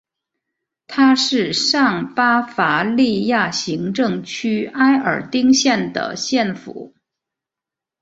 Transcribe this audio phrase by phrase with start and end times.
[0.87, 6.95] 它是上巴伐利亚行政区埃尔丁县的县府。